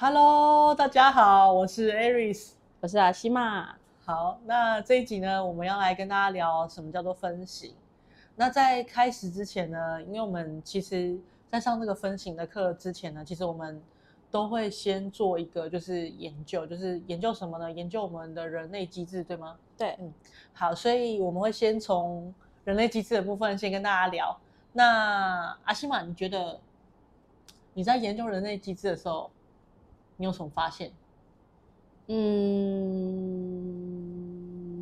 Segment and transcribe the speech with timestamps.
[0.00, 3.74] Hello，大家好，我是 Aris，我是阿西玛。
[4.04, 7.74] 好，那这一集呢，我们要来跟大家聊什么叫做分型。
[8.36, 11.18] 那在开始之前呢，因为我们其实，
[11.50, 13.82] 在上这个分型的课之前呢，其实我们
[14.30, 17.68] 都会先做一个就是研究，就是研究什么呢？
[17.72, 19.56] 研究我们的人类机制，对吗？
[19.76, 20.14] 对，嗯，
[20.52, 24.38] 好，所以我们会先从人类机制的部分先跟大家聊。
[24.72, 26.60] 那阿西玛，你觉得
[27.74, 29.28] 你在研究人类机制的时候，
[30.18, 30.92] 你有什么发现？
[32.08, 32.16] 嗯，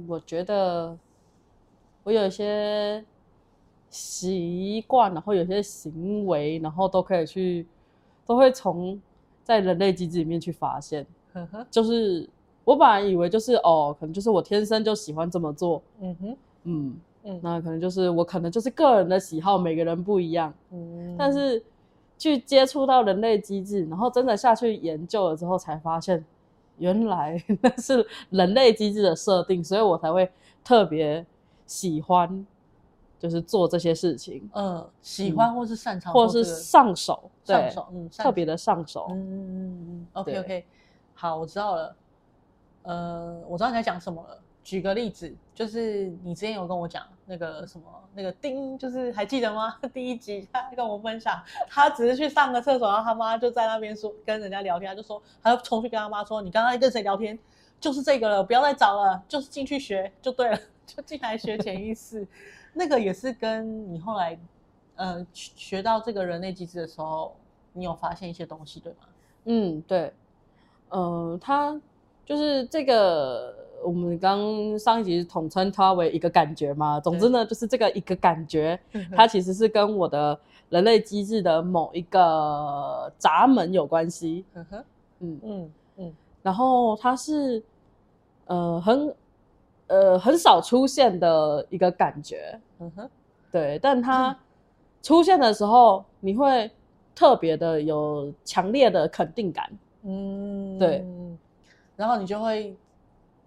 [0.09, 0.99] 我觉得
[2.03, 3.05] 我有一些
[3.91, 7.67] 习惯，然后有些行为，然后都可以去，
[8.27, 9.01] 都会从
[9.45, 11.07] 在人类机制里面去发现。
[11.33, 12.29] 呵呵，就是
[12.65, 15.83] 我本来以为就是哦，可能就是我天生就喜欢这么做。
[16.01, 16.97] 嗯哼，嗯。
[17.29, 20.55] 嗯，那可能就是我可能就是个人的喜好，每个人不一样。
[20.71, 21.61] 嗯，但是
[22.19, 26.24] 去接触到人类机制，然后真的下去研究了之后，才发现
[26.79, 30.30] 原来 那是人类机制的设定，所以我才会
[30.65, 31.24] 特别
[31.66, 32.46] 喜欢，
[33.18, 34.49] 就是做这些事情。
[34.54, 39.07] 嗯，喜欢或是擅长，或是上手，上手，嗯，特别的上手。
[39.10, 40.65] 嗯嗯嗯嗯，OK OK，
[41.15, 41.96] 好，我知道了。
[42.82, 44.38] 呃，我知道你在讲什么了。
[44.67, 49.77] 举个例子，就是你之前有跟我讲那个什么那个丁，就是还记得吗？
[49.95, 57.39] 第一集他跟我分享，他只是去上个厕所，然后他妈就在那边说跟人家聊天，他就说他就冲去跟他妈说，你刚刚跟谁聊天？
[57.79, 62.27] 就是这个了，不要再找了，就是进去学就对了， 就进来学潜意识。
[62.73, 64.37] 那个也是跟你后来
[64.97, 67.37] 呃学到这个人类机制的时候，
[67.72, 68.99] 你有发现一些东西对吗？
[69.44, 70.12] 嗯，对，
[70.89, 71.81] 呃，他
[72.25, 73.65] 就是这个。
[73.84, 78.78] 我们刚上一集统称它为一个感觉嘛，总之呢，就是这个一个感觉，
[79.15, 80.38] 它其实是跟我的
[80.71, 84.44] 人类机制的某一个闸门有关系。
[84.54, 84.84] 嗯哼，
[85.21, 87.62] 嗯嗯嗯，然后它是
[88.47, 89.15] 呃很
[89.87, 92.58] 呃很少出现的一个感觉。
[92.81, 93.08] 嗯哼，
[93.53, 94.37] 对，但它
[95.03, 96.70] 出现的时候，你会
[97.14, 99.70] 特别的有强烈的肯定感。
[100.03, 101.04] 嗯，对，
[101.94, 102.76] 然后你就会。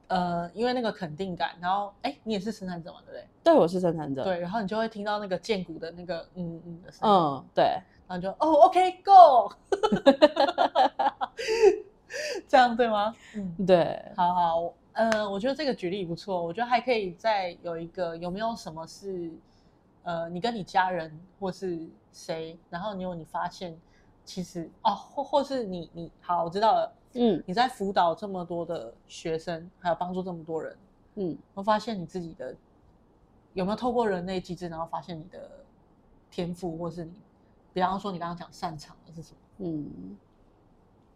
[0.09, 3.28] 呃，因为那个肯定感，然后哎，你也是生产者嘛，对不对？
[3.44, 4.24] 对，我是生产者。
[4.24, 7.16] 对，然后你就会听到那个剑骨的那个嗯嗯的声音。
[7.16, 7.64] 嗯，对，
[8.08, 9.52] 然后就哦，OK，Go，
[12.47, 13.16] 这样对吗？
[13.36, 19.31] 嗯，对，好好，呃，我觉得这个举例不错，我觉得还可以再有一个，有没有什么是
[20.03, 23.80] 呃，你跟你家人或是谁，然后你有你发现，
[24.26, 26.91] 其实哦，或或是你你好，我知道了。
[27.14, 30.78] 嗯，你在辅导这么多的学生，还有帮助这么多人，
[31.16, 32.56] 嗯，我发现你自己的
[33.53, 35.50] 有没有透过人类机制，然后发现你的
[36.30, 37.12] 天赋，或是你，
[37.74, 39.38] 比方说你刚刚讲擅长的是什么？
[39.58, 40.18] 嗯，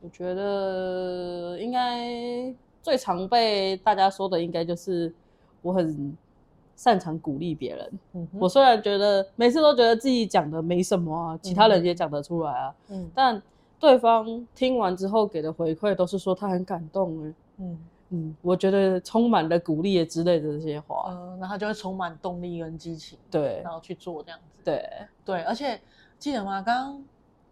[0.01, 5.13] 我觉得应该最常被大家说的，应该就是
[5.61, 6.17] 我很
[6.75, 8.27] 擅长鼓励别人。
[8.39, 13.39] 我虽然觉得每次都觉得自己讲的没什么啊，其他人也讲得出来啊，嗯，但。
[13.83, 17.79] 对方听完之后给的回馈都是说他很感动哎，嗯。
[18.15, 24.89] 嗯，我觉得充满了鼓励之类的这些话，嗯，那他就会充满动力跟激情，对，然后去做这样子，对。
[25.25, 25.81] 对，而且
[26.17, 26.61] 记得吗？
[26.61, 27.03] 刚刚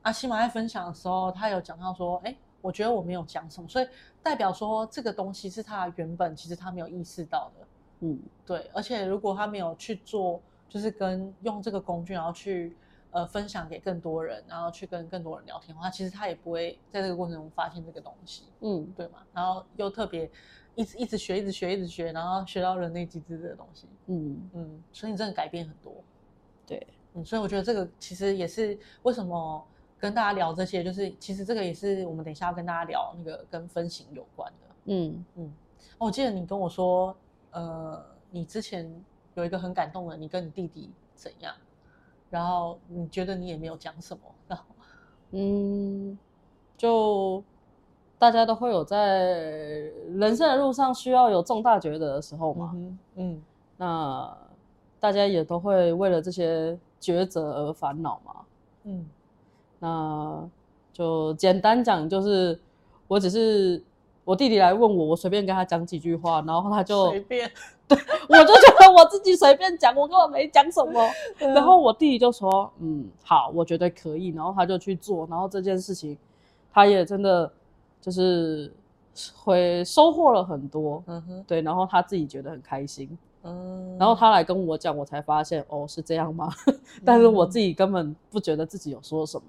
[0.03, 3.87] 阿西玛在分享的时候，他有讲到说，哎，我觉得我没有讲什么，所以
[4.23, 7.67] 代表说这个东西是他原本其实他没有意识到的，
[8.01, 12.73] 嗯，对，而且如果他没有去做，就是跟用这个工具然后去。
[13.11, 19.19] 呃，分享给更多人，然后去跟更多人聊天的话，其实他也不会在这个过程中发现这个东西，嗯，对嘛？
[19.33, 20.29] 然后又特别
[20.75, 25.93] 一直一直学，一直学，一直学，然后学到人类机制这个东西，嗯嗯，所以你真的改变很多，
[26.65, 29.67] 对，嗯，所以我觉得这个其实也是为什么
[29.99, 35.53] 跟大家聊这些，就是其实这个也是我们等一下要跟大家聊那个跟分型有关的，嗯嗯。
[35.97, 37.15] 我记得你跟我说，
[37.51, 38.89] 呃，你之前
[39.35, 41.53] 有一个很感动的，你跟你弟弟怎样？
[42.31, 44.65] 然后你觉得你也没有讲什么，然后
[45.29, 46.17] 嗯，
[46.75, 47.43] 就
[48.17, 49.19] 大家都会有在
[50.15, 53.41] 人生的路上需要有重大抉择的时候嘛，嗯，嗯，
[53.77, 54.37] 那
[54.99, 58.35] 大家也都会为了这些抉择而烦恼嘛，
[58.85, 59.05] 嗯，
[59.77, 60.49] 那
[60.91, 62.59] 就简单讲，就是
[63.07, 63.83] 我只是。
[64.23, 67.51] 我弟弟来问我，我随便跟他讲几句话，然后他就随便，
[67.87, 67.97] 对，
[68.29, 71.01] 我就觉得我自己随便讲，我根本没讲什么。
[71.39, 76.17] 嗯、然后我弟弟就说：“嗯，好，我觉得可以。”然后他就去做，然后这件事情，
[76.71, 77.51] 他也真的
[77.99, 78.71] 就是
[79.35, 81.03] 会收获了很多。
[81.07, 83.17] 嗯哼，对，然后他自己觉得很开心。
[83.43, 86.47] 嗯，然后他来跟我讲，我才发现哦，是这样吗？
[87.03, 89.45] 但是我自己根本不觉得自己有说什么。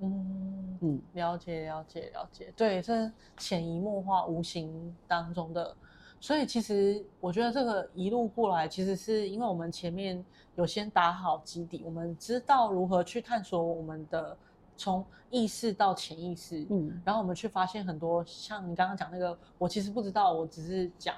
[0.00, 0.53] 嗯。
[0.84, 5.74] 嗯，了解了解了解，对，这潜移默化、无形当中的。
[6.20, 10.24] 所以其实我觉得这个一路过来，其实是因为我们前面
[10.56, 14.36] 有先打好基底，我们知道如何去探索我们的
[14.76, 21.16] 从意识到潜意识，嗯，然后我们去发现很多像你刚刚讲那个，我其实不知道，我只是讲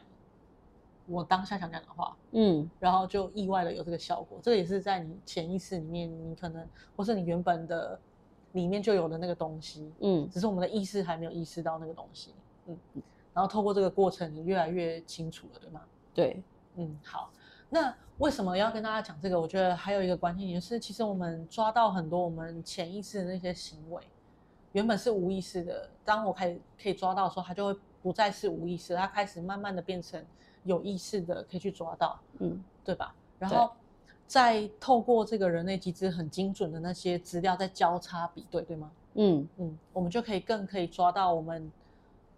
[1.06, 6.66] 我当下想讲的话，嗯，然后就意外的有这个效果，这个也是在你潜意识里面，你可能
[6.96, 7.96] 或是你原本的
[8.56, 12.34] 里面就有的那个东西，嗯，只是我们的意识还没有意识到那个东西，
[12.66, 12.76] 嗯。
[13.32, 15.82] 然后透过这个过程，你越来越清楚了，对吗？
[16.14, 16.42] 对，
[16.76, 17.30] 嗯，好。
[17.68, 19.38] 那为什么要跟大家讲这个？
[19.38, 24.02] 我觉得还有一个关键点是，其实我们抓到很多我们潜意识的那些行为，
[24.72, 25.86] 原本是无意识的。
[26.02, 30.24] 当我开始可以抓到的时候，它就会不再是无意识，它开始慢慢的变成
[30.64, 33.14] 有意识的，可以去抓到，嗯，对吧？
[33.38, 33.70] 然后
[34.26, 38.90] 再透过这个人类机制很精准的那些资料，再交叉比对，对吗？
[39.14, 41.70] 嗯嗯，我们就可以更可以抓到我们。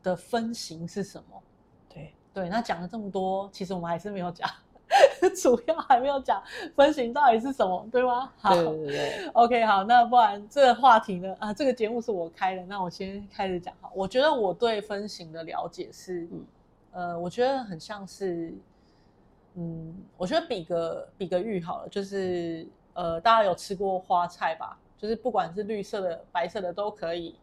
[0.00, 1.42] 的分型是什么？
[1.88, 4.48] 对对，那讲了这么多，其实我们还是没有讲，
[5.42, 6.40] 主要还没有讲
[6.76, 8.32] 分型到底是什么，对吗？
[8.38, 11.34] 好，对对对，OK，好，那不然这个话题呢？
[11.40, 13.90] 啊，这个节目是我开的，那我先开始讲哈。
[13.92, 16.46] 我觉得我对分型的了解是，嗯，
[16.92, 18.54] 呃，我觉得很像是，
[19.60, 22.64] 嗯，我觉得比个比个喻好了，就是
[22.94, 24.78] 呃，大家有吃过花菜吧？
[24.96, 27.34] 就是不管是绿色的、白色的都可以。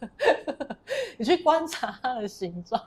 [1.16, 2.82] 你去观察它的形状，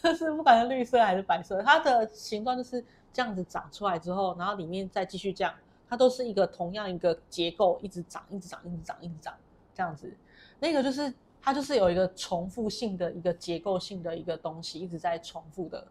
[0.00, 5.52] 就是不管是绿色还是白色，它的形状就是这样子长出来之后，然后里面再继续这样，
[5.88, 9.34] 它都是一个同样一个结构，一直长，一直长，一直长，一直长，
[9.74, 10.16] 这样子。
[10.60, 11.12] 那个就是
[11.42, 15.84] 它就是有一个重复性的一个结构性的一个东西，一直在重复的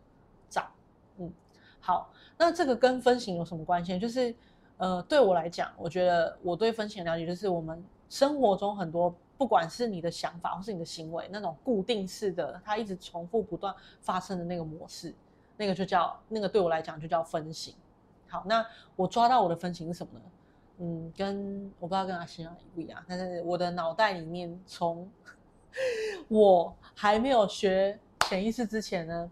[0.49, 0.65] 长。
[1.17, 1.29] 嗯，
[1.85, 3.99] 好，那这个跟分型有什么关系？
[3.99, 4.33] 就是
[4.77, 9.13] 呃，对我来讲，我觉得我对分型的了解就是我们生活中很多。
[9.35, 15.13] 不管是你的想法或是你的行为，那种固定式的，它一直重复不断发生的那个模式，
[15.57, 17.73] 那个就叫那个对我来讲就叫分型。
[18.29, 18.65] 好，那
[18.95, 20.25] 我抓到我的分型是什么呢？
[20.77, 25.11] 嗯，跟我不知道跟阿星啊不一样，但是我的脑袋里面从
[26.29, 27.99] 我还没有学
[28.29, 29.29] 潜意识之前呢，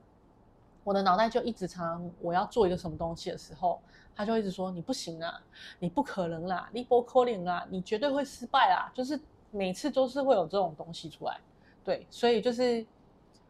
[0.84, 3.80] 我的脑袋就一直常我要做一个什么东西的时候，
[4.16, 5.42] 他就一直说你不行啊，
[5.80, 9.20] 你不可能啦，你不可能啦，你绝对会失败啦，就是。
[9.54, 11.38] 每次都是会有这种东西出来，
[11.84, 12.86] 对，所以就是，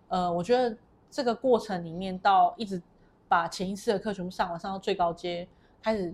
[0.08, 0.76] 呃，我觉得
[1.12, 2.82] 这个过程里面，到一直
[3.28, 5.48] 把潜意识的课全部上完，上到最高阶，
[5.80, 6.12] 开始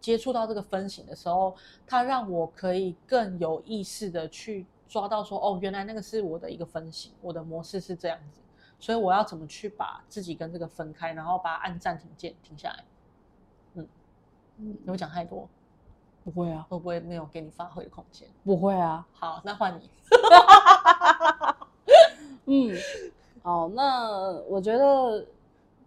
[0.00, 1.54] 接触到这个分型的时候，
[1.86, 8.40] 它让我可以更有意识的去抓到说，哦，原来那个是我的一个分型，我的模式是这样子，
[8.78, 12.84] 所以我要怎么去把自己跟这个分开，然后把它按暂停键停下来。
[13.74, 13.86] 嗯，
[14.58, 15.48] 有没有讲太多？
[16.24, 18.28] 不会啊，会不会没有给你发挥的空间？
[18.44, 19.06] 不会啊。
[19.12, 19.88] 好，那换你。
[22.46, 22.76] 嗯，
[23.42, 25.24] 好，那我觉得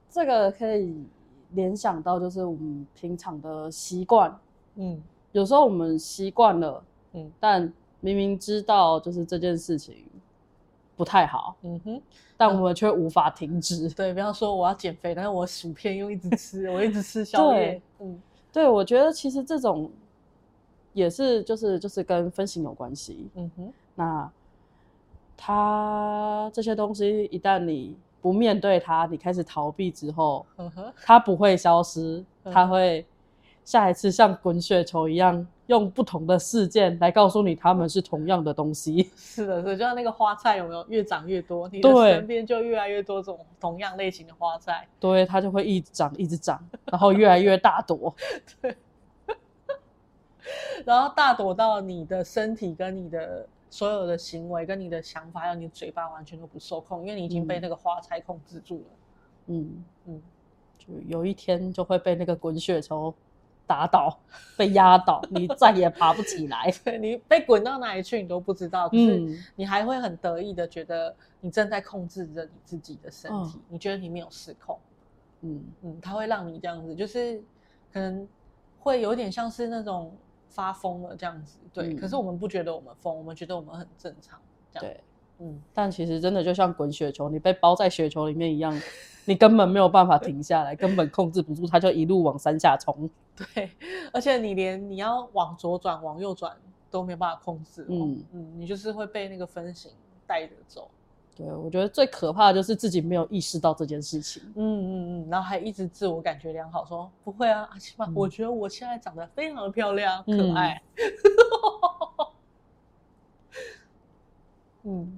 [0.09, 1.05] 这个可以
[1.51, 4.37] 联想到就是我们平常的习惯。
[4.75, 5.01] 嗯，
[5.31, 6.83] 有时候我们习惯了，
[7.13, 7.61] 嗯，但
[7.99, 10.05] 明明知道就是这件事情
[10.99, 12.01] 不太好，嗯哼，
[12.35, 13.87] 但我们却无法停止。
[13.87, 17.59] 嗯、 对，比方说我要减肥，但是我薯片又一直吃， 我一直吃宵夜。
[17.59, 19.89] 对，嗯，对，我觉得其实这种。
[20.91, 23.29] 也是，就是就是跟分型有关系。
[23.35, 24.29] 嗯哼，那
[25.37, 30.43] 它这些东西一旦你不面对它，你开始逃避之后，
[31.05, 33.05] 它不会消失，它会
[33.63, 39.11] 下一次像滚雪球一样，用不同的事件来告诉你他们是同样的东西。
[39.15, 44.87] 是的，所以就像那个花菜有没有越长越多，你的身边就越来越多这种同样类型的花菜。
[44.99, 48.13] 对，它就会一直长，一直长，然后越来越大朵。
[48.59, 48.75] 对。
[50.83, 58.85] 然后大朵到你的身体跟你的所有的行为跟你的想法，还有你的嘴巴完全都不受控，因为你已经被那个花菜控制住了。
[59.47, 60.21] 嗯嗯，
[60.79, 63.13] 就有一天就会被那个滚雪球
[63.69, 64.19] 打倒，
[64.57, 66.73] 被压倒，你再也爬不起来。
[66.83, 74.79] 对，你被滚到哪里去你都不知道，可是你还会很得意的觉得你正在控制着你自己的身体，嗯、你觉得你没有失控。
[75.41, 77.39] 嗯嗯，它会让你这样子，就是
[77.93, 78.27] 可能
[78.79, 80.11] 会有点像是那种。
[80.51, 81.95] 发疯了这样子，对、嗯。
[81.95, 84.41] 可是我们不觉得我们疯，我们觉得我们很正常。
[84.73, 85.03] 这样对，
[85.39, 85.59] 嗯。
[85.73, 88.79] 但其实真的就像滚雪球，你被包在雪球里面一样，
[89.25, 93.09] 你根本没有办法停下来，根本控制不住，它就一路往山下冲。
[93.35, 93.71] 对，
[94.11, 96.55] 而且你连你要往左转、往右转
[96.91, 97.85] 都没有办法控制。
[97.89, 99.91] 嗯嗯，你就是会被那个分型
[100.27, 100.89] 带着走。
[101.35, 110.81] 对，我觉得最可怕的就是自己没有意识到这件事情，嗯嗯嗯，然后还一直自我感觉良好，说不会啊，起码我觉得我现在长得非常的漂亮、嗯、可爱。
[114.83, 115.17] 嗯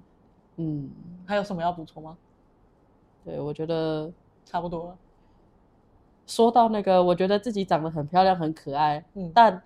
[0.57, 0.89] 嗯，
[1.25, 2.17] 还有什么要补充吗？
[3.23, 4.11] 对，我觉得
[4.45, 4.95] 差不多了。
[6.27, 9.61] 说到那个，我觉得自己长得很漂亮、很可爱，嗯，但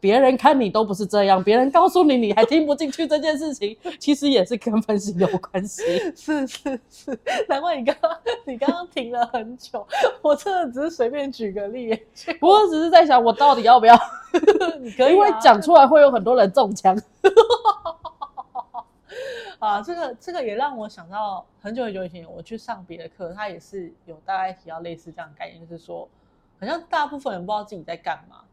[0.00, 5.82] 别人看你都不是这样，别人告诉你你还听不进去这件事情， 其实也是跟分析有关系。
[6.14, 8.10] 是是是，难怪你刚刚
[8.44, 9.86] 你刚刚停了很久，
[10.22, 11.94] 我真的只是随便举个例，
[12.40, 13.98] 不过只是在想我到底要不要，
[14.80, 16.96] 你可以、啊，因为讲出来会有很多人中枪。
[19.58, 26.08] 啊，这个这个也让我想到很久很久以前，我去上别的课，他也是有大概提到类似这样的概念，就是说，
[26.60, 28.44] 好像大部分人不知道自己在干嘛，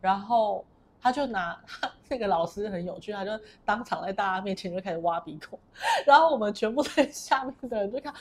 [0.00, 0.64] 然后
[1.00, 3.30] 他就拿 他那个老师很有趣，他就
[3.64, 5.58] 当场在大家面前就开始挖鼻孔，
[6.06, 8.12] 然后我们全部在 下面的人就看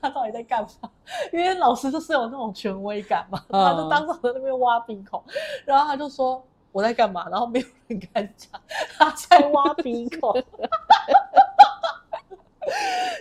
[0.00, 0.90] 他到底在干嘛，
[1.32, 5.22] 因为老师就是有那种权威感嘛，他就当场在那边挖鼻孔，
[5.66, 8.60] 然后他就说我在干嘛，然后没有人敢讲
[8.96, 10.32] 他在挖鼻孔。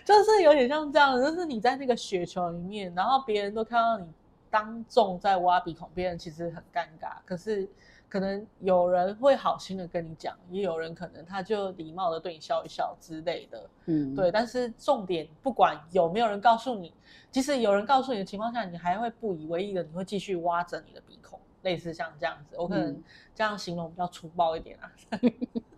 [0.05, 4.07] 就是有点像这样，就是你在那个雪球里面，然后别人都看到你
[4.49, 7.17] 当众在挖鼻孔，别人其实很尴尬。
[7.25, 7.67] 可是
[8.07, 13.69] 可能有人会好心的跟你讲，也有人可能他就礼貌的对你笑一笑之类的。
[13.85, 14.31] 嗯，对。
[14.31, 16.93] 但是重点，不管有没有人告诉你，
[17.31, 22.55] 即使有人告诉你的情况下，你还会不以为意的，你会继续挖着你的鼻孔，类似像这样子。
[22.57, 23.01] 我可能
[23.33, 24.91] 这样形容比较粗暴一点啊。
[25.21, 25.31] 嗯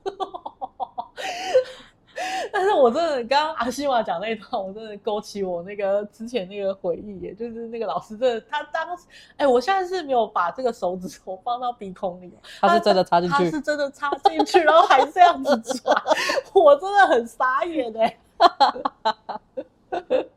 [2.54, 9.06] 但是我真的刚刚阿西瓦讲那一段，我真的勾起我那个之前那个回忆耶，就是那个老师真的，他当时，
[9.38, 16.04] 哎，我现在是没有把这个手指头放到鼻孔里，他是真的插进去，他是真的插进去，然后还这样子抓，
[16.54, 18.18] 我真的很傻眼哎。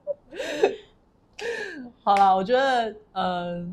[2.03, 3.67] 好啦，我觉得，嗯呃，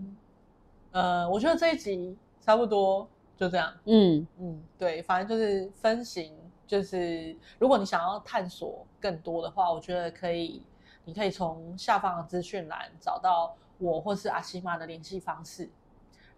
[0.91, 3.07] 呃，我觉得这一集差不多
[3.37, 6.35] 就这样，嗯嗯，对，反正就是分型。
[6.67, 10.63] 就是如果你想要探索更多的话，我觉得可以，
[11.03, 15.69] 你可以从下方的资讯栏找到我或是阿西玛的联系方式。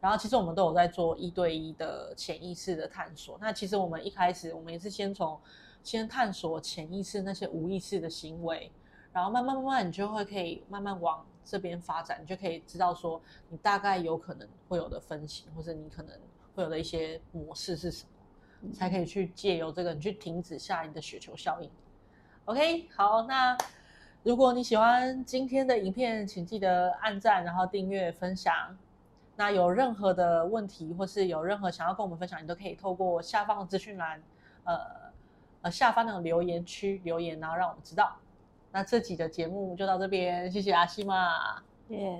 [0.01, 3.37] 然后其实我们都有在做一对一的潜意识的探索。
[3.39, 5.39] 那其实我们一开始我们也是先从
[5.83, 8.71] 先探索潜意识那些无意识的行为，
[9.11, 16.15] 然后慢慢慢慢你就会可以慢慢往这边发展，你就可以知道说你大概有可能会有的分型，或者你可能
[16.55, 18.09] 会有的一些模式是什么。
[18.71, 21.69] 才可以去借由这个，你去停止下你的雪球效应。
[22.45, 23.57] OK，好，那
[24.23, 28.53] 如果你喜欢今天的影片，请记得按赞，然后订阅、分享。
[29.35, 34.23] 那有任何的问题，或是有任何想要跟我们分享，你都可以透过下方的资讯栏，
[34.63, 34.79] 呃
[35.63, 38.15] 呃下方的留言区留言，然后让我们知道。
[38.75, 42.19] 那这集的节目就到这边，谢谢阿西玛，耶、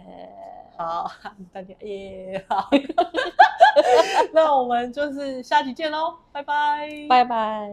[0.77, 1.12] 好，
[1.51, 2.69] 大家耶， 好。
[4.31, 7.67] 那我们就是下集见喽，拜拜，拜拜。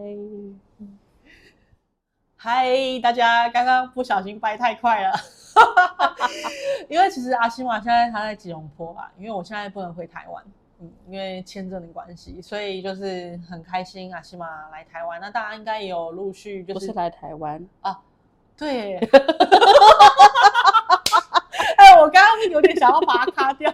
[2.37, 2.71] 嗨，
[3.03, 5.13] 大家刚刚不小心掰太快了，
[6.89, 10.43] 因为其实阿西玛现在他在吉隆坡吧，因为我现在不能回台湾，
[10.79, 15.21] 嗯，因为签证的关系，所以就是很开心阿西玛来台湾。
[15.21, 18.01] 那大家应该也有陆续就是，不是来台湾啊，
[18.61, 18.97] 对。
[21.77, 23.73] 哎我刚刚有点想要把它卡掉，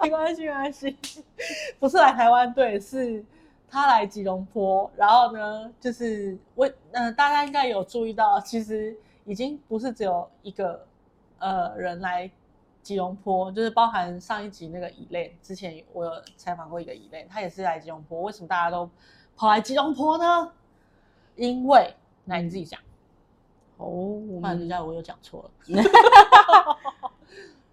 [0.00, 0.96] 没关系，没关系，
[1.78, 3.22] 不是来台湾，队，是
[3.70, 10.86] 他来吉隆坡，然后呢，就是我，嗯、呃，大家应该有注意到，其实已经不是只有一个
[11.38, 12.30] 呃人来
[12.82, 18.88] 吉隆坡，就是包含上一集那个以类，之前我有采访过一个以类，他也是来吉隆坡，为什么大家都
[19.36, 20.50] 跑来吉隆坡呢？
[21.36, 22.80] 因为，那你自己讲。
[23.80, 25.50] 哦，我怕人家我又讲错了。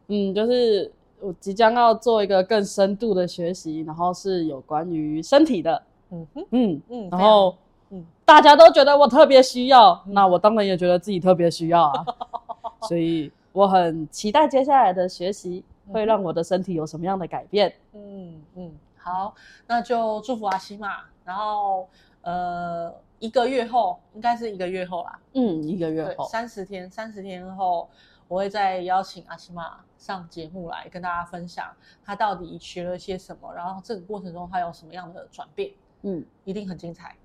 [0.07, 5.83] 嗯，就是我即将要做一个更深度的学习，然后是有关于身体的。
[6.11, 7.53] 嗯哼，嗯嗯，然后
[7.89, 12.05] 嗯，大家都觉得我特别需要，嗯，那我当然也觉得自己特别需要啊。
[12.87, 15.61] 所以我很期待接下来的学习
[15.91, 17.73] 会让我的身体有什么样的改变。
[17.91, 19.35] 嗯嗯，好，
[19.67, 21.89] 那就祝福阿西嘛，然后
[22.21, 22.93] 呃。
[23.19, 25.19] 一个月后，应该是一个月后啦。
[25.33, 27.89] 嗯，一个月后，三十天，三十天后，
[28.27, 31.74] 我会再邀请阿西玛上节目来跟大家分享
[32.05, 35.71] 他到底学了些什么，然后这个过程中他有什么样的转变。
[36.03, 37.15] 嗯，一定很精彩。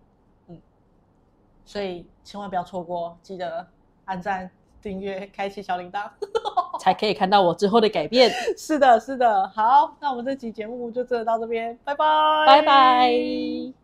[0.48, 0.58] 嗯，
[1.64, 3.66] 所以千万不要错过，记得
[4.06, 6.10] 按赞、订阅、开启小铃铛，
[6.80, 8.30] 才可以看到我之后的改变。
[8.56, 9.46] 是的，是的。
[9.48, 12.06] 好，那我们这期节目就做到这边，拜拜，
[12.46, 13.81] 拜拜。